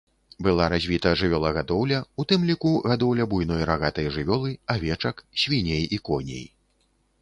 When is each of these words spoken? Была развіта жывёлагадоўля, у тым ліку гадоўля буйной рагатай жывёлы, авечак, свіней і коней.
Была 0.45 0.69
развіта 0.73 1.11
жывёлагадоўля, 1.21 1.99
у 2.23 2.25
тым 2.33 2.49
ліку 2.51 2.73
гадоўля 2.93 3.29
буйной 3.35 3.63
рагатай 3.73 4.13
жывёлы, 4.19 4.59
авечак, 4.77 5.27
свіней 5.45 5.83
і 5.97 6.07
коней. 6.11 6.45